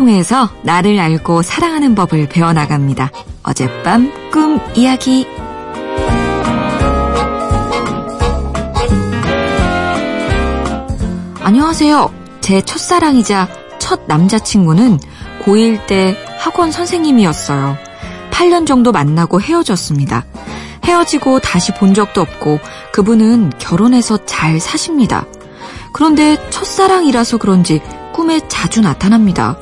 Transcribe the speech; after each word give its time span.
통해서 0.00 0.48
나를 0.62 0.98
알고 0.98 1.42
사랑하는 1.42 1.94
법을 1.94 2.30
배워나갑니다. 2.30 3.10
어젯밤 3.42 4.10
꿈 4.30 4.58
이야기. 4.74 5.26
안녕하세요. 11.42 12.10
제 12.40 12.62
첫사랑이자 12.62 13.46
첫 13.78 14.00
남자친구는 14.06 14.98
고1 15.44 15.86
때 15.86 16.16
학원 16.38 16.72
선생님이었어요. 16.72 17.76
8년 18.30 18.66
정도 18.66 18.92
만나고 18.92 19.42
헤어졌습니다. 19.42 20.24
헤어지고 20.82 21.40
다시 21.40 21.74
본 21.74 21.92
적도 21.92 22.22
없고 22.22 22.58
그분은 22.94 23.52
결혼해서 23.58 24.24
잘 24.24 24.60
사십니다. 24.60 25.26
그런데 25.92 26.38
첫사랑이라서 26.48 27.36
그런지 27.36 27.82
꿈에 28.14 28.40
자주 28.48 28.80
나타납니다. 28.80 29.58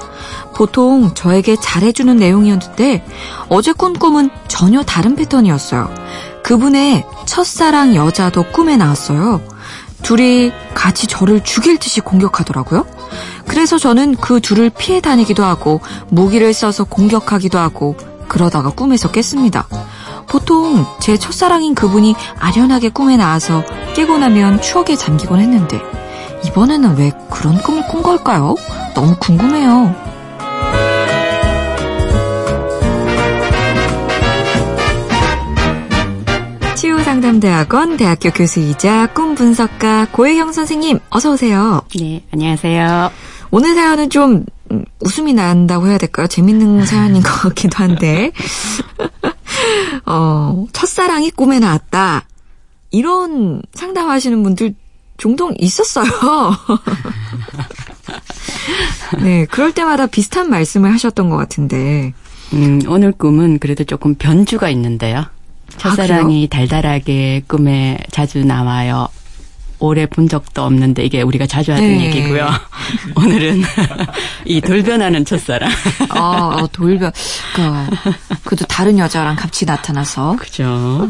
보통 0.59 1.15
저에게 1.15 1.55
잘해주는 1.55 2.17
내용이었는데 2.17 3.05
어제 3.49 3.73
꾼 3.73 3.93
꿈은 3.93 4.29
전혀 4.49 4.83
다른 4.83 5.15
패턴이었어요. 5.15 5.89
그분의 6.43 7.07
첫사랑 7.27 7.95
여자도 7.95 8.43
꿈에 8.51 8.77
나왔어요. 8.77 9.41
둘이 10.03 10.51
같이 10.75 11.07
저를 11.07 11.45
죽일 11.45 11.79
듯이 11.79 12.01
공격하더라고요. 12.01 12.85
그래서 13.47 13.79
저는 13.79 14.17
그 14.17 14.41
둘을 14.41 14.71
피해 14.71 15.01
다니기도 15.01 15.45
하고 15.45 15.81
무기를 16.09 16.53
써서 16.53 16.83
공격하기도 16.83 17.57
하고 17.57 17.97
그러다가 18.27 18.71
꿈에서 18.71 19.13
깼습니다. 19.13 19.69
보통 20.27 20.85
제 21.01 21.17
첫사랑인 21.17 21.77
그분이 21.77 22.17
아련하게 22.37 22.89
꿈에 22.89 23.17
나와서 23.17 23.63
깨고 23.95 24.19
나면 24.19 24.61
추억에 24.61 24.97
잠기곤 24.97 25.39
했는데 25.39 25.81
이번에는 26.47 26.97
왜 26.97 27.13
그런 27.31 27.63
꿈을 27.63 27.87
꾼 27.87 28.03
걸까요? 28.03 28.57
너무 28.97 29.15
궁금해요. 29.21 30.18
치유상담대학원 37.09 37.97
대학교 37.97 38.31
교수이자 38.31 39.15
꿈 39.15 39.35
분석가 39.35 40.09
고혜경 40.13 40.53
선생님 40.53 40.99
어서 41.09 41.33
오세요. 41.33 41.81
네, 41.99 42.23
안녕하세요. 42.33 43.11
오늘 43.51 43.75
사연은 43.75 44.11
좀 44.11 44.45
음, 44.71 44.85
웃음이 45.01 45.33
난다고 45.33 45.89
해야 45.89 45.97
될까요? 45.97 46.27
재밌는 46.27 46.85
사연인 46.85 47.23
것 47.23 47.31
같기도 47.31 47.79
한데 47.79 48.31
어, 50.05 50.67
첫사랑이 50.73 51.31
꿈에 51.31 51.59
나왔다. 51.59 52.27
이런 52.91 53.63
상담하시는 53.73 54.43
분들 54.43 54.75
종종 55.17 55.55
있었어요. 55.59 56.11
네, 59.23 59.47
그럴 59.47 59.73
때마다 59.73 60.07
비슷한 60.07 60.51
말씀을 60.51 60.93
하셨던 60.93 61.31
것 61.31 61.39
같은데. 61.39 62.13
음, 62.53 62.83
오늘 62.87 63.13
꿈은 63.13 63.61
그래도 63.61 63.85
조금 63.85 64.15
변주가 64.15 64.69
있는데요. 64.69 65.25
첫사랑이 65.77 66.49
아, 66.51 66.57
달달하게 66.57 67.43
꿈에 67.47 67.99
자주 68.11 68.45
나와요. 68.45 69.09
오래 69.81 70.07
본 70.07 70.29
적도 70.29 70.63
없는데 70.63 71.05
이게 71.05 71.23
우리가 71.23 71.47
자주 71.47 71.73
하는 71.73 71.87
네. 71.87 72.07
얘기고요. 72.07 72.49
오늘은 73.15 73.63
이 74.45 74.61
돌변하는 74.61 75.25
첫사랑. 75.25 75.71
아, 76.09 76.57
어, 76.61 76.67
돌변. 76.73 77.13
그, 77.55 77.63
그래도 78.45 78.65
다른 78.67 78.99
여자랑 78.99 79.37
같이 79.37 79.65
나타나서. 79.65 80.37
그죠. 80.37 81.09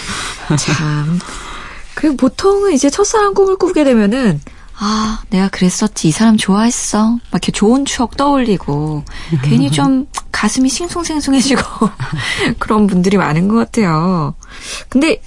참. 0.58 1.18
그 1.94 2.16
보통은 2.16 2.72
이제 2.72 2.88
첫사랑 2.88 3.34
꿈을 3.34 3.56
꾸게 3.56 3.84
되면은 3.84 4.40
아, 4.78 5.22
내가 5.30 5.48
그랬었지. 5.48 6.08
이 6.08 6.10
사람 6.10 6.36
좋아했어. 6.36 7.12
막 7.12 7.20
이렇게 7.32 7.52
좋은 7.52 7.84
추억 7.84 8.16
떠올리고 8.16 9.04
괜히 9.42 9.70
좀 9.70 10.06
가슴이 10.36 10.68
싱숭생숭해지고 10.68 11.62
그런 12.60 12.86
분들이 12.86 13.16
많은 13.16 13.48
것 13.48 13.56
같아요. 13.56 14.34
근데 14.90 15.22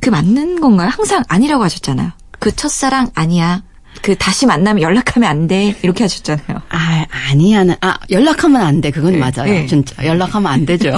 그 0.00 0.10
맞는 0.10 0.60
건가요? 0.60 0.88
항상 0.88 1.22
아니라고 1.28 1.62
하셨잖아요. 1.62 2.10
그 2.40 2.54
첫사랑 2.54 3.12
아니야. 3.14 3.62
그 4.02 4.16
다시 4.16 4.46
만나면 4.46 4.82
연락하면 4.82 5.30
안 5.30 5.46
돼. 5.46 5.76
이렇게 5.82 6.02
하셨잖아요. 6.02 6.60
아, 6.70 7.06
아니야는 7.30 7.76
아, 7.82 7.98
연락하면 8.10 8.62
안 8.62 8.80
돼. 8.80 8.90
그건 8.90 9.12
네, 9.12 9.18
맞아요. 9.18 9.44
네. 9.52 9.66
진짜 9.66 10.04
연락하면 10.04 10.50
안 10.50 10.66
되죠. 10.66 10.92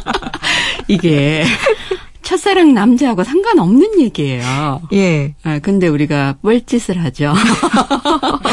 이게 0.88 1.46
첫사랑 2.20 2.74
남자하고 2.74 3.24
상관없는 3.24 3.98
얘기예요. 4.00 4.82
예. 4.92 5.34
아, 5.42 5.58
근데 5.60 5.88
우리가 5.88 6.36
뻘짓을 6.42 7.02
하죠. 7.04 7.32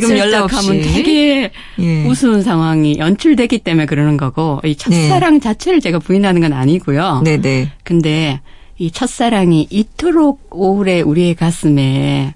지금 0.00 0.18
연락하면 0.18 0.82
되게 0.82 1.52
예. 1.78 2.04
우스운 2.06 2.42
상황이 2.42 2.98
연출되기 2.98 3.58
때문에 3.58 3.86
그러는 3.86 4.16
거고 4.16 4.60
이 4.64 4.74
첫사랑 4.74 5.34
네. 5.34 5.40
자체를 5.40 5.80
제가 5.80 6.00
부인하는 6.00 6.40
건 6.40 6.52
아니고요. 6.52 7.22
네네. 7.24 7.40
네. 7.42 7.72
근데 7.84 8.40
이 8.76 8.90
첫사랑이 8.90 9.68
이토록 9.70 10.48
오래 10.50 11.00
우리의 11.00 11.36
가슴에 11.36 12.34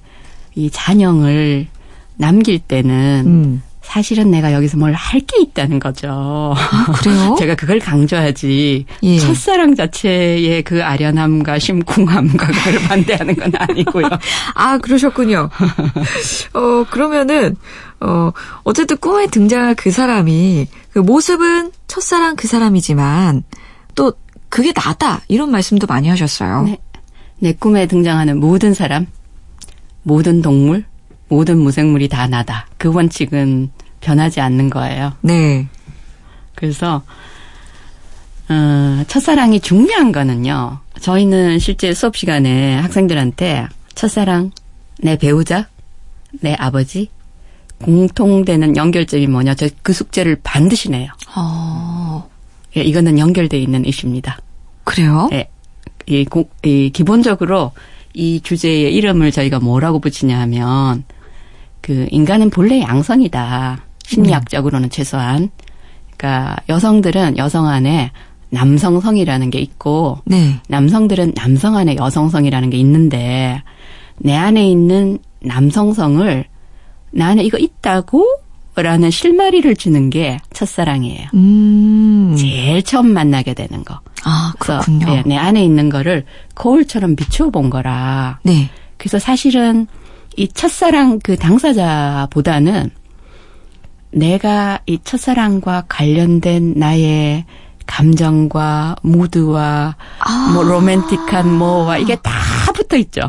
이 0.54 0.70
잔영을 0.70 1.66
남길 2.16 2.60
때는 2.60 3.22
음. 3.26 3.62
사실은 3.92 4.30
내가 4.30 4.52
여기서 4.52 4.76
뭘 4.76 4.92
할 4.94 5.18
게 5.26 5.40
있다는 5.40 5.78
거죠. 5.78 6.54
아, 6.56 6.92
그래요? 6.92 7.34
제가 7.40 7.54
그걸 7.54 7.78
강조하지. 7.78 8.84
예. 9.02 9.18
첫사랑 9.18 9.74
자체의 9.74 10.62
그 10.62 10.84
아련함과 10.84 11.58
심쿵함과 11.58 12.46
그걸 12.46 12.74
반대하는 12.88 13.34
건 13.34 13.50
아니고요. 13.56 14.08
아, 14.54 14.76
그러셨군요. 14.78 15.48
어, 16.52 16.84
그러면은, 16.90 17.56
어, 18.00 18.30
어쨌든 18.64 18.98
꿈에 18.98 19.26
등장할 19.26 19.74
그 19.74 19.90
사람이 19.90 20.66
그 20.92 20.98
모습은 20.98 21.72
첫사랑 21.86 22.36
그 22.36 22.46
사람이지만 22.46 23.42
또 23.94 24.12
그게 24.50 24.72
나다. 24.72 25.22
이런 25.28 25.50
말씀도 25.50 25.86
많이 25.86 26.08
하셨어요. 26.08 26.62
네. 26.64 26.78
내 27.38 27.52
꿈에 27.54 27.86
등장하는 27.86 28.38
모든 28.38 28.74
사람, 28.74 29.06
모든 30.02 30.42
동물, 30.42 30.84
모든 31.28 31.58
무생물이 31.58 32.08
다 32.08 32.26
나다. 32.26 32.66
그 32.76 32.92
원칙은 32.92 33.70
변하지 34.00 34.40
않는 34.40 34.70
거예요. 34.70 35.12
네. 35.20 35.68
그래서 36.54 37.02
어, 38.48 39.04
첫사랑이 39.06 39.60
중요한 39.60 40.10
거는요. 40.12 40.78
저희는 41.00 41.58
실제 41.58 41.92
수업 41.92 42.16
시간에 42.16 42.76
학생들한테 42.76 43.66
첫사랑, 43.94 44.52
내 45.00 45.16
배우자, 45.16 45.68
내 46.40 46.54
아버지, 46.54 47.10
공통되는 47.82 48.76
연결점이 48.76 49.26
뭐냐. 49.26 49.54
저 49.54 49.68
그 49.82 49.92
숙제를 49.92 50.40
반드시 50.42 50.90
내요. 50.90 51.10
어. 51.36 52.28
예, 52.76 52.82
이거는 52.82 53.18
연결돼 53.18 53.58
있는 53.58 53.84
이슈입니다. 53.84 54.38
그래요? 54.84 55.28
예. 55.32 55.48
이, 56.06 56.26
이 56.64 56.90
기본적으로 56.90 57.72
이 58.14 58.40
주제의 58.42 58.94
이름을 58.94 59.30
저희가 59.30 59.60
뭐라고 59.60 59.98
붙이냐 60.00 60.38
하면 60.40 61.04
그 61.80 62.06
인간은 62.10 62.50
본래 62.50 62.80
양성이다. 62.80 63.80
심리학적으로는 64.04 64.90
최소한. 64.90 65.50
그러니까 66.16 66.56
여성들은 66.68 67.38
여성 67.38 67.66
안에 67.66 68.10
남성성이라는 68.50 69.50
게 69.50 69.58
있고 69.58 70.18
네. 70.24 70.58
남성들은 70.68 71.34
남성 71.34 71.76
안에 71.76 71.96
여성성이라는 71.96 72.70
게 72.70 72.78
있는데 72.78 73.62
내 74.16 74.34
안에 74.34 74.68
있는 74.68 75.18
남성성을 75.40 76.44
나는 77.10 77.44
이거 77.44 77.58
있다고 77.58 78.26
라는 78.74 79.10
실마리를 79.10 79.74
주는 79.74 80.08
게 80.08 80.38
첫사랑이에요. 80.52 81.28
음. 81.34 82.36
제일 82.38 82.82
처음 82.82 83.08
만나게 83.08 83.52
되는 83.54 83.84
거. 83.84 84.00
아, 84.24 84.52
그렇군요. 84.58 85.06
네, 85.06 85.22
내 85.26 85.36
안에 85.36 85.64
있는 85.64 85.88
거를 85.88 86.24
거울처럼 86.54 87.16
비추어 87.16 87.50
본 87.50 87.70
거라. 87.70 88.38
네. 88.44 88.70
그래서 88.96 89.18
사실은 89.18 89.88
이 90.38 90.46
첫사랑 90.46 91.18
그 91.20 91.36
당사자보다는 91.36 92.90
내가 94.12 94.78
이 94.86 95.00
첫사랑과 95.02 95.86
관련된 95.88 96.74
나의 96.76 97.44
감정과 97.86 98.96
무드와 99.02 99.96
아. 100.20 100.50
뭐 100.54 100.62
로맨틱한 100.62 101.52
뭐와 101.52 101.98
이게 101.98 102.14
다 102.14 102.32
붙어 102.72 102.96
있죠. 102.98 103.20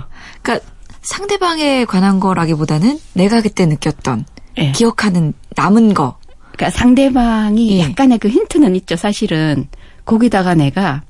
그러니까 0.44 0.64
상대방에 1.02 1.86
관한 1.86 2.20
거라기보다는 2.20 3.00
내가 3.14 3.42
그때 3.42 3.66
느꼈던 3.66 4.26
네. 4.56 4.72
기억하는 4.74 5.34
남은 5.56 5.96
거. 5.96 6.20
그러니까 6.52 6.78
상대방이 6.78 7.80
예. 7.80 7.80
약간의 7.86 8.20
그 8.20 8.28
힌트는 8.28 8.76
있죠. 8.76 8.96
사실은 8.96 9.68
거기다가 10.06 10.54
내가 10.54 11.02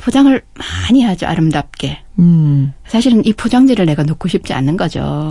포장을 0.00 0.42
많이 0.58 1.02
하죠. 1.02 1.26
아름답게. 1.26 2.00
음. 2.18 2.72
사실은 2.86 3.24
이 3.24 3.32
포장지를 3.32 3.86
내가 3.86 4.02
놓고 4.02 4.28
싶지 4.28 4.52
않는 4.52 4.76
거죠. 4.76 5.00
야. 5.00 5.30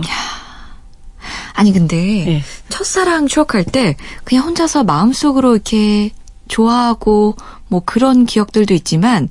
아니 1.54 1.72
근데 1.72 1.96
네. 1.96 2.42
첫사랑 2.68 3.26
추억할 3.26 3.64
때 3.64 3.96
그냥 4.24 4.44
혼자서 4.44 4.84
마음속으로 4.84 5.54
이렇게 5.54 6.10
좋아하고 6.48 7.36
뭐 7.68 7.82
그런 7.84 8.24
기억들도 8.24 8.72
있지만 8.74 9.28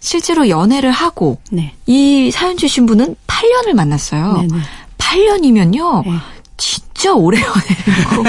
실제로 0.00 0.48
연애를 0.48 0.90
하고 0.90 1.38
네. 1.50 1.74
이 1.86 2.30
사연 2.30 2.56
주신 2.56 2.86
분은 2.86 3.16
8년을 3.26 3.74
만났어요. 3.74 4.44
네네. 4.48 4.62
8년이면요. 4.98 6.04
네. 6.04 6.12
진짜 6.56 6.92
진짜 7.02 7.14
오래 7.14 7.36
연애고 7.40 8.24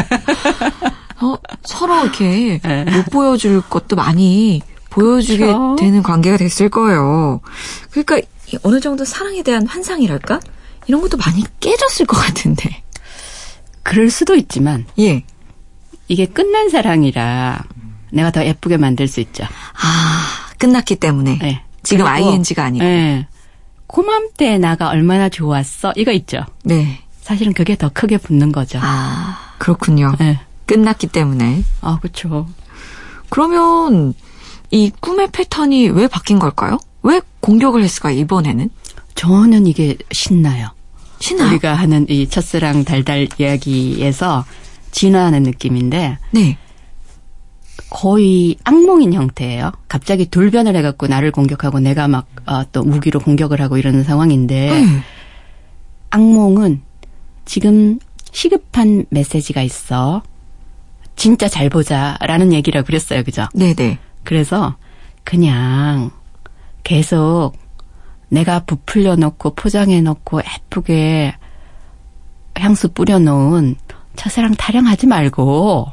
어, 1.21 1.37
서로 1.63 2.01
이렇게 2.01 2.59
네. 2.63 2.85
못 2.85 3.05
보여줄 3.11 3.61
것도 3.61 3.95
많이 3.95 4.63
보여주게 4.93 5.47
그쵸. 5.47 5.75
되는 5.79 6.03
관계가 6.03 6.37
됐을 6.37 6.69
거예요. 6.69 7.41
그러니까 7.91 8.19
이 8.19 8.57
어느 8.63 8.79
정도 8.79 9.03
사랑에 9.05 9.41
대한 9.41 9.65
환상이랄까? 9.65 10.39
이런 10.87 11.01
것도 11.01 11.17
많이 11.17 11.43
깨졌을 11.59 12.05
것 12.05 12.17
같은데. 12.17 12.83
그럴 13.81 14.09
수도 14.09 14.35
있지만 14.35 14.85
예. 14.99 15.23
이게 16.07 16.25
끝난 16.25 16.69
사랑이라 16.69 17.63
내가 18.11 18.31
더 18.31 18.45
예쁘게 18.45 18.77
만들 18.77 19.07
수 19.07 19.19
있죠. 19.21 19.43
아, 19.43 20.49
끝났기 20.59 20.97
때문에. 20.97 21.39
예. 21.43 21.63
지금 21.81 22.05
그리고, 22.05 22.29
ing가 22.29 22.65
아니고. 22.65 22.85
예. 22.85 23.27
고맘때 23.87 24.57
나가 24.59 24.89
얼마나 24.89 25.29
좋았어. 25.29 25.93
이거 25.95 26.11
있죠. 26.11 26.45
네. 26.63 27.01
사실은 27.21 27.53
그게 27.53 27.75
더 27.75 27.89
크게 27.89 28.17
붙는 28.17 28.51
거죠. 28.51 28.79
아, 28.81 29.55
그렇군요. 29.57 30.13
예. 30.21 30.39
끝났기 30.65 31.07
때문에. 31.07 31.63
아, 31.81 31.97
그렇죠. 31.99 32.47
그러면 33.29 34.13
이 34.73 34.91
꿈의 34.99 35.29
패턴이 35.31 35.89
왜 35.89 36.07
바뀐 36.07 36.39
걸까요? 36.39 36.79
왜 37.03 37.21
공격을 37.41 37.83
했을까요, 37.83 38.17
이번에는? 38.17 38.71
저는 39.13 39.67
이게 39.67 39.95
신나요. 40.11 40.69
신나요? 41.19 41.49
우리가 41.49 41.75
하는 41.75 42.07
이 42.09 42.27
첫사랑 42.27 42.83
달달 42.83 43.27
이야기에서 43.37 44.43
진화하는 44.89 45.43
느낌인데 45.43 46.17
네. 46.31 46.57
거의 47.91 48.57
악몽인 48.63 49.13
형태예요. 49.13 49.73
갑자기 49.87 50.25
돌변을 50.27 50.75
해갖고 50.77 51.05
나를 51.05 51.31
공격하고 51.31 51.79
내가 51.79 52.07
막또 52.07 52.81
무기로 52.81 53.19
공격을 53.19 53.61
하고 53.61 53.77
이러는 53.77 54.03
상황인데 54.03 54.71
네. 54.71 55.03
악몽은 56.09 56.81
지금 57.45 57.99
시급한 58.31 59.05
메시지가 59.11 59.61
있어. 59.61 60.23
진짜 61.15 61.47
잘 61.47 61.69
보자라는 61.69 62.53
얘기라 62.53 62.81
그랬어요. 62.81 63.23
그죠? 63.23 63.47
네네. 63.53 63.99
그래서 64.23 64.75
그냥 65.23 66.11
계속 66.83 67.53
내가 68.29 68.63
부풀려 68.65 69.15
놓고 69.15 69.55
포장해 69.55 70.01
놓고 70.01 70.41
예쁘게 70.41 71.35
향수 72.55 72.89
뿌려 72.89 73.19
놓은 73.19 73.75
첫사랑 74.15 74.53
타령하지 74.55 75.07
말고 75.07 75.87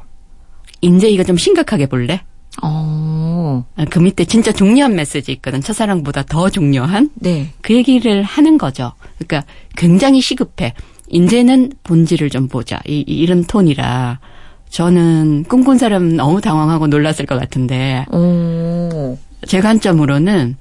이제 0.80 1.08
이거 1.08 1.24
좀 1.24 1.36
심각하게 1.36 1.86
볼래? 1.86 2.22
어, 2.62 3.64
그 3.90 3.98
밑에 3.98 4.24
진짜 4.24 4.52
중요한 4.52 4.94
메시지 4.94 5.32
있거든. 5.32 5.60
첫사랑보다 5.60 6.24
더 6.24 6.50
중요한 6.50 7.10
네. 7.14 7.52
그 7.62 7.74
얘기를 7.74 8.22
하는 8.22 8.58
거죠. 8.58 8.92
그러니까 9.18 9.44
굉장히 9.76 10.20
시급해. 10.20 10.74
이제는 11.08 11.72
본질을 11.84 12.30
좀 12.30 12.48
보자. 12.48 12.80
이, 12.86 13.04
이- 13.06 13.14
이런 13.14 13.44
톤이라 13.44 14.20
저는 14.70 15.44
꿈꾼 15.48 15.78
사람 15.78 16.16
너무 16.16 16.40
당황하고 16.40 16.86
놀랐을 16.86 17.26
것 17.26 17.38
같은데 17.38 18.06
오, 18.12 19.18
제 19.46 19.60
관점으로는 19.60 20.56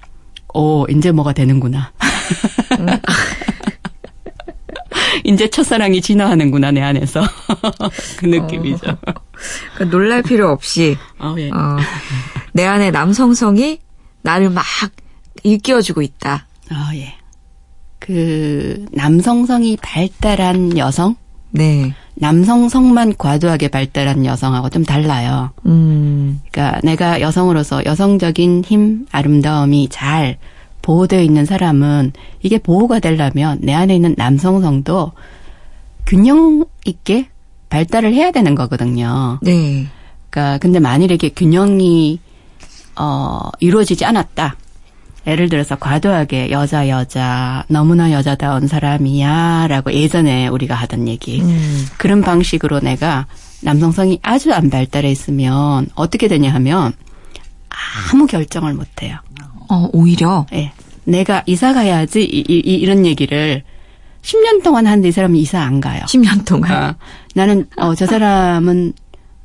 오 0.54 0.86
이제 0.90 1.12
뭐가 1.12 1.34
되는구나. 1.34 1.92
이제 5.24 5.50
첫사랑이 5.50 6.02
진화하는구나 6.02 6.72
내 6.72 6.82
안에서 6.82 7.22
그 8.18 8.26
느낌이죠. 8.26 8.98
그러니까 9.76 9.86
놀랄 9.90 10.24
필요 10.24 10.50
없이, 10.50 10.98
어, 11.20 11.36
예. 11.38 11.50
어, 11.52 11.78
내 12.54 12.66
안에 12.66 12.90
남성성이 12.92 13.80
나를 14.24 14.50
막 14.50 14.66
일깨워주고 15.44 16.02
있다. 16.02 16.48
어, 16.72 16.76
예. 16.96 17.16
그 18.00 18.86
남성성이 18.92 19.78
발달한 19.82 20.78
여성, 20.78 21.16
네. 21.52 21.94
남성 22.20 22.68
성만 22.68 23.16
과도하게 23.18 23.70
발달한 23.70 24.26
여성하고 24.26 24.70
좀 24.70 24.84
달라요. 24.84 25.52
음, 25.66 26.42
그러니까 26.52 26.80
내가 26.84 27.22
여성으로서 27.22 27.86
여성적인 27.86 28.64
힘, 28.66 29.06
아름다움이 29.12 29.88
잘 29.90 30.38
보호되어 30.82 31.22
있는 31.22 31.46
사람은 31.46 32.12
이게 32.42 32.58
보호가 32.58 33.00
되려면 33.00 33.60
내 33.62 33.74
안에 33.74 33.96
있는 33.96 34.16
남성성도 34.18 35.14
균형 36.06 36.66
있게 36.86 37.30
발달을 37.70 38.14
해야 38.14 38.32
되는 38.32 38.54
거거든요. 38.54 39.40
네. 39.42 39.88
그러니까 40.30 40.58
근데 40.58 40.80
만일에 40.80 41.16
이게 41.16 41.30
균형이 41.30 42.20
어 42.98 43.50
이루어지지 43.60 44.04
않았다. 44.04 44.58
예를 45.28 45.50
들어서 45.50 45.76
과도하게 45.76 46.50
여자 46.52 46.88
여자 46.90 47.64
너무나 47.68 48.12
여자다운 48.12 48.68
사람이야라고 48.68 49.94
예전에 49.94 50.48
우리가 50.48 50.76
하던 50.76 51.08
얘기. 51.08 51.42
음, 51.42 51.86
그런 51.98 52.22
방식으로 52.22 52.80
내가 52.80 53.28
남성성이 53.62 54.20
아주 54.22 54.54
안 54.54 54.70
발달해 54.70 55.12
있으면 55.12 55.88
어떻게 55.96 56.28
되냐 56.28 56.54
하면 56.54 56.94
아무 58.12 58.26
결정을 58.28 58.74
못 58.74 58.88
해요. 59.02 59.18
어, 59.70 59.90
오히려, 59.94 60.46
예. 60.54 60.72
내가 61.04 61.44
이사 61.46 61.74
가야지 61.74 62.24
이, 62.24 62.40
이, 62.48 62.62
이- 62.66 62.76
이 62.82 62.86
런 62.86 63.06
얘기를 63.06 63.64
10년 64.22 64.64
동안 64.64 64.86
하는데 64.88 65.08
이 65.08 65.12
사람은 65.12 65.36
이사 65.38 65.60
안 65.62 65.80
가요. 65.80 66.02
10년 66.08 66.46
동안. 66.46 66.72
아, 66.72 66.96
나는 67.36 67.68
어, 67.78 67.94
저 67.96 68.06
사람은 68.06 68.94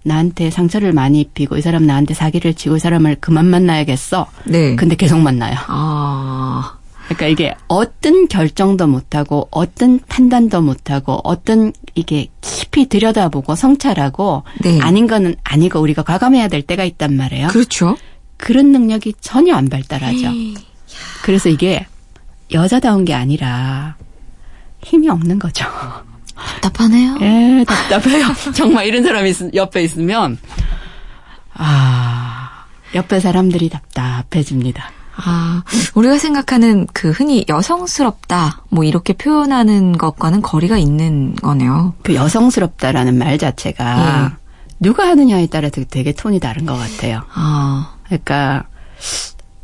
나한테 0.05 0.51
상처를 0.51 0.93
많이 0.93 1.21
입히고 1.21 1.57
이 1.57 1.61
사람 1.61 1.87
나한테 1.87 2.15
사기를 2.15 2.55
치고 2.55 2.77
이 2.77 2.79
사람을 2.79 3.17
그만 3.21 3.47
만나야겠어. 3.47 4.27
네. 4.45 4.77
근데 4.77 4.95
계속 4.95 5.19
만나요. 5.19 5.57
아, 5.67 6.77
그러니까 7.07 7.27
이게 7.27 7.55
어떤 7.69 8.29
결정도 8.29 8.87
못하고 8.87 9.49
어떤 9.51 9.99
판단도 10.01 10.61
못하고 10.61 11.21
어떤 11.25 11.73
이게 11.95 12.29
깊이 12.41 12.87
들여다보고 12.87 13.55
성찰하고 13.57 14.45
네. 14.61 14.79
아닌 14.81 15.07
거는 15.07 15.37
아니고 15.43 15.81
우리가 15.81 16.03
과감해야 16.03 16.49
될 16.49 16.63
때가 16.63 16.85
있단 16.85 17.17
말이에요. 17.17 17.49
그렇죠. 17.49 17.97
그런 18.37 18.73
능력이 18.73 19.15
전혀 19.21 19.55
안 19.55 19.69
발달하죠. 19.69 20.29
그래서 21.23 21.49
이게 21.49 21.87
여자다운 22.53 23.05
게 23.05 23.15
아니라 23.15 23.97
힘이 24.83 25.09
없는 25.09 25.39
거죠. 25.39 25.65
답답하네요. 26.45 27.17
에 27.21 27.65
답답해요. 27.65 28.27
정말 28.55 28.87
이런 28.87 29.03
사람이 29.03 29.31
있- 29.31 29.55
옆에 29.55 29.83
있으면 29.85 30.39
아 31.55 32.65
옆에 32.95 33.21
사람들이 33.21 33.69
답답해집니다. 33.69 34.91
아, 35.17 35.63
우리가 35.95 36.19
생각하는 36.19 36.89
그 36.93 37.11
흔히 37.11 37.45
여성스럽다, 37.49 38.63
뭐 38.71 38.83
이렇게 38.83 39.13
표현하는 39.13 39.97
것과는 39.97 40.43
거리가 40.43 40.77
있는 40.77 41.37
거네요. 41.37 41.95
그 42.03 42.15
여성스럽다라는 42.17 43.17
말 43.17 43.39
자체가 43.39 44.31
예. 44.33 44.37
누가 44.81 45.07
하느냐에 45.07 45.47
따라 45.47 45.69
되게, 45.69 45.87
되게 45.89 46.13
톤이 46.13 46.41
다른 46.41 46.67
것 46.67 46.75
같아요. 46.77 47.23
아, 47.33 47.95
그러니까 48.07 48.65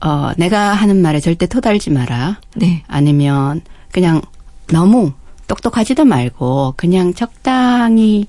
어 0.00 0.30
내가 0.36 0.72
하는 0.72 1.02
말에 1.02 1.18
절대 1.18 1.46
토달지 1.46 1.90
마라. 1.90 2.38
네. 2.54 2.84
아니면 2.86 3.60
그냥 3.90 4.22
너무 4.68 5.12
똑똑하지도 5.50 6.04
말고 6.04 6.74
그냥 6.76 7.12
적당히 7.12 8.28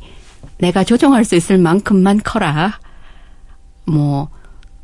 내가 0.58 0.84
조정할 0.84 1.24
수 1.24 1.36
있을 1.36 1.60
만큼만 1.60 2.22
커라. 2.24 2.80
뭐 3.86 4.30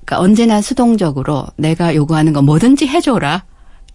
그러니까 0.06 0.20
언제나 0.20 0.62
수동적으로 0.62 1.48
내가 1.56 1.96
요구하는 1.96 2.34
거 2.34 2.44
뭐든지 2.44 2.88
해줘라. 2.88 3.44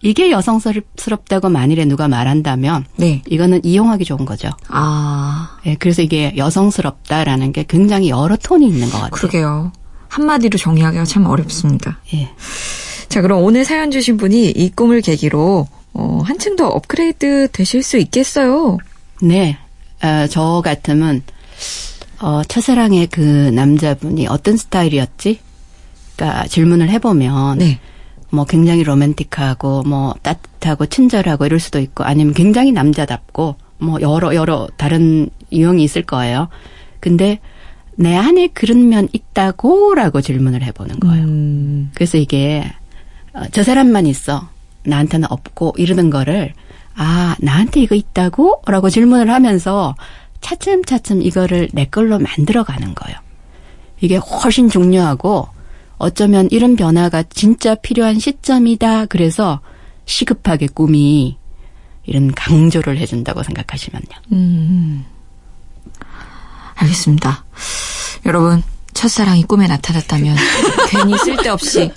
이게 0.01 0.29
여성스럽다고 0.31 1.47
만일에 1.47 1.85
누가 1.85 2.09
말한다면 2.09 2.83
네. 2.97 3.21
이거는 3.27 3.63
이용하기 3.63 4.03
좋은 4.03 4.25
거죠. 4.25 4.49
아, 4.67 5.57
예, 5.65 5.75
그래서 5.75 6.01
이게 6.01 6.33
여성스럽다라는 6.35 7.53
게 7.53 7.63
굉장히 7.65 8.09
여러 8.09 8.35
톤이 8.35 8.67
있는 8.67 8.89
것 8.89 8.97
같아요. 8.97 9.11
그러게요. 9.11 9.71
한마디로 10.09 10.57
정의하기가 10.57 11.05
참 11.05 11.25
어렵습니다. 11.25 11.99
예. 12.13 12.29
자, 13.07 13.21
그럼 13.21 13.41
오늘 13.41 13.63
사연 13.63 13.89
주신 13.91 14.17
분이 14.17 14.49
이 14.49 14.69
꿈을 14.71 14.99
계기로 14.99 15.69
어, 15.93 16.21
한층 16.25 16.55
더 16.55 16.67
업그레이드 16.67 17.47
되실 17.51 17.83
수 17.83 17.97
있겠어요. 17.97 18.77
네. 19.21 19.57
어, 20.03 20.27
저 20.27 20.61
같으면 20.63 21.21
어, 22.19 22.41
첫사랑의 22.43 23.07
그 23.07 23.21
남자분이 23.21 24.27
어떤 24.27 24.57
스타일이었지? 24.57 25.39
그러니까 26.15 26.47
질문을 26.47 26.89
해보면 26.89 27.57
네. 27.59 27.79
뭐 28.29 28.45
굉장히 28.45 28.83
로맨틱하고 28.83 29.83
뭐 29.83 30.15
따뜻하고 30.21 30.87
친절하고 30.87 31.45
이럴 31.45 31.59
수도 31.59 31.79
있고 31.79 32.03
아니면 32.03 32.33
굉장히 32.33 32.71
남자답고 32.71 33.55
뭐 33.77 34.01
여러 34.01 34.33
여러 34.33 34.67
다른 34.77 35.29
유형이 35.51 35.83
있을 35.83 36.03
거예요. 36.03 36.49
근데 36.99 37.39
내 37.95 38.15
안에 38.15 38.47
그런 38.47 38.89
면 38.89 39.07
있다고라고 39.11 40.21
질문을 40.21 40.63
해보는 40.63 40.99
거예요. 40.99 41.23
음, 41.25 41.91
그래서 41.93 42.17
이게 42.17 42.63
어, 43.33 43.43
저 43.51 43.63
사람만 43.63 44.07
있어 44.07 44.49
나한테는 44.85 45.31
없고 45.31 45.75
이러는 45.77 46.09
거를 46.09 46.53
아 46.95 47.35
나한테 47.39 47.81
이거 47.81 47.95
있다고 47.95 48.61
라고 48.67 48.89
질문을 48.89 49.29
하면서 49.29 49.95
차츰차츰 50.41 51.21
이거를 51.21 51.69
내 51.73 51.85
걸로 51.85 52.19
만들어가는 52.19 52.93
거예요. 52.93 53.17
이게 54.01 54.17
훨씬 54.17 54.69
중요하고 54.69 55.47
어쩌면 55.97 56.49
이런 56.51 56.75
변화가 56.75 57.23
진짜 57.23 57.75
필요한 57.75 58.19
시점이다. 58.19 59.05
그래서 59.05 59.61
시급하게 60.05 60.67
꿈이 60.67 61.37
이런 62.05 62.31
강조를 62.33 62.97
해준다고 62.97 63.43
생각하시면요. 63.43 64.07
음. 64.33 65.05
알겠습니다. 66.75 67.45
여러분, 68.25 68.61
첫사랑이 68.93 69.43
꿈에 69.43 69.67
나타났다면 69.67 70.35
괜히 70.89 71.17
쓸데없이 71.19 71.91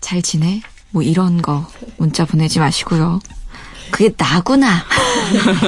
잘 0.00 0.22
지내? 0.22 0.60
뭐 0.90 1.02
이런 1.02 1.40
거 1.42 1.66
문자 1.96 2.24
보내지 2.24 2.58
마시고요. 2.58 3.20
그게 3.90 4.12
나구나. 4.16 4.84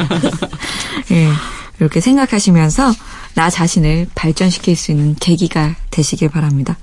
예, 1.10 1.28
이렇게 1.80 2.00
생각하시면서 2.00 2.92
나 3.34 3.50
자신을 3.50 4.08
발전시킬 4.14 4.76
수 4.76 4.92
있는 4.92 5.16
계기가 5.18 5.74
되시길 5.90 6.28
바랍니다. 6.28 6.76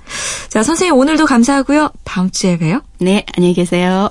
자, 0.48 0.62
선생님 0.62 0.94
오늘도 0.96 1.26
감사하고요. 1.26 1.90
다음 2.04 2.30
주에 2.30 2.58
봬요. 2.58 2.82
네, 2.98 3.24
안녕히 3.36 3.54
계세요. 3.54 4.10